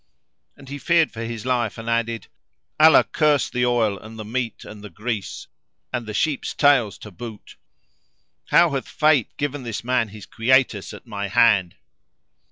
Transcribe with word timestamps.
And 0.57 0.67
he 0.67 0.79
feared 0.79 1.11
for 1.11 1.21
his 1.23 1.45
life, 1.45 1.77
and 1.77 1.87
added 1.87 2.25
"Allah 2.79 3.03
curse 3.03 3.51
the 3.51 3.67
oil 3.67 3.99
and 3.99 4.17
the 4.17 4.25
meat 4.25 4.65
and 4.65 4.83
the 4.83 4.89
grease 4.89 5.45
and 5.93 6.07
the 6.07 6.13
sheep's 6.15 6.55
tails 6.55 6.97
to 6.97 7.11
boot! 7.11 7.55
How 8.45 8.71
hath 8.71 8.87
fate 8.87 9.29
given 9.37 9.61
this 9.61 9.83
man 9.83 10.07
his 10.07 10.25
quietus 10.25 10.91
at 10.91 11.05
my 11.05 11.27
hand!" 11.27 11.75